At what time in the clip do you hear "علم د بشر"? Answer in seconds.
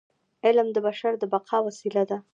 0.45-1.13